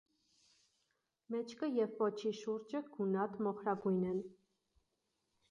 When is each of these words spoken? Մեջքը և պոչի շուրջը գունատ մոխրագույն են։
Մեջքը 1.35 1.69
և 1.73 1.93
պոչի 1.99 2.33
շուրջը 2.39 2.83
գունատ 2.97 3.37
մոխրագույն 3.49 4.03
են։ 4.15 4.27